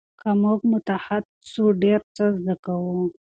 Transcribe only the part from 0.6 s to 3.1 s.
متحد سو ډېر څه زده کوو.